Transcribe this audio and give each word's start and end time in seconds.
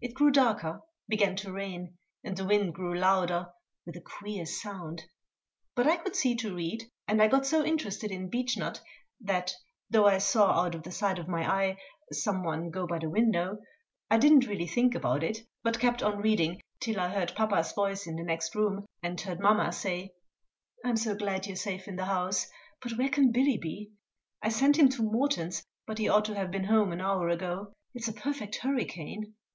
It 0.00 0.14
grew 0.14 0.30
darker, 0.30 0.80
began 1.08 1.36
to 1.36 1.52
rain, 1.52 1.98
and 2.24 2.34
the 2.34 2.46
wind 2.46 2.72
grew 2.72 2.98
louder, 2.98 3.48
with 3.84 3.96
a 3.98 4.00
queer 4.00 4.46
sound; 4.46 5.04
but 5.74 5.86
I 5.86 5.98
could 5.98 6.16
see 6.16 6.34
to 6.36 6.54
read, 6.56 6.84
and 7.06 7.20
I 7.20 7.28
got 7.28 7.44
so 7.44 7.62
interested 7.62 8.10
in 8.10 8.30
Beechnut 8.30 8.80
that, 9.20 9.52
though 9.90 10.06
I 10.06 10.16
saw 10.16 10.52
out 10.64 10.74
of 10.74 10.84
the 10.84 10.90
side 10.90 11.18
of 11.18 11.28
my 11.28 11.46
eye 11.46 11.76
some 12.10 12.44
one 12.44 12.70
go 12.70 12.86
by 12.86 12.98
the 12.98 13.10
window, 13.10 13.58
I 14.10 14.16
did 14.16 14.32
not 14.32 14.46
really 14.46 14.66
think 14.66 14.94
about 14.94 15.22
it, 15.22 15.40
but 15.62 15.78
kept 15.78 16.02
on 16.02 16.22
reading 16.22 16.62
till 16.80 16.98
I 16.98 17.10
heard 17.10 17.34
papa's 17.36 17.72
voice 17.74 18.06
in 18.06 18.16
the 18.16 18.24
next 18.24 18.54
room, 18.54 18.86
and 19.02 19.20
heard 19.20 19.38
mamma 19.38 19.70
say: 19.72 20.14
"I'm 20.82 20.96
so 20.96 21.14
glad 21.14 21.46
you're 21.46 21.56
safe 21.56 21.86
in 21.86 21.96
the 21.96 22.06
house; 22.06 22.46
but 22.80 22.92
where 22.92 23.10
can 23.10 23.32
Billy 23.32 23.58
be? 23.58 23.90
I 24.40 24.48
sent 24.48 24.78
him 24.78 24.88
to 24.88 25.02
Morton's, 25.02 25.62
but 25.86 25.98
he 25.98 26.08
ought 26.08 26.24
to 26.24 26.34
have 26.36 26.50
been 26.50 26.64
home 26.64 26.90
an 26.90 27.02
hour 27.02 27.28
ago. 27.28 27.74
It's 27.92 28.08
a 28.08 28.14
perfect 28.14 28.56
hurricane!" 28.62 29.34